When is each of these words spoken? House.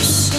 House. 0.00 0.29